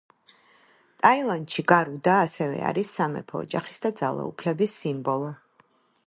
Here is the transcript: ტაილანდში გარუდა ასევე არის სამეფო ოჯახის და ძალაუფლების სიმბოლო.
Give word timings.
ტაილანდში 1.01 1.63
გარუდა 1.71 2.15
ასევე 2.21 2.63
არის 2.69 2.89
სამეფო 2.95 3.41
ოჯახის 3.45 3.77
და 3.83 3.91
ძალაუფლების 4.01 4.73
სიმბოლო. 4.79 5.29